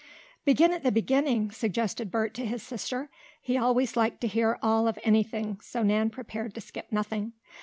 "Begin 0.45 0.73
at 0.73 0.81
the 0.81 0.91
beginning," 0.91 1.51
suggested 1.51 2.09
Bert 2.09 2.33
to 2.33 2.43
his 2.43 2.63
sister. 2.63 3.11
He 3.39 3.55
always 3.55 3.95
liked 3.95 4.19
to 4.21 4.27
hear 4.27 4.57
all 4.63 4.87
of 4.87 4.97
anything, 5.03 5.59
so 5.61 5.83
Nan 5.83 6.09
prepared 6.09 6.55
to 6.55 6.61
skip 6.61 6.87
nothing. 6.91 7.33